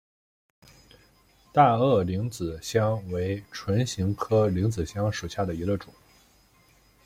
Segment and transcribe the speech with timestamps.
[1.53, 5.93] 大萼铃子香为唇形科铃子香属下的一个种。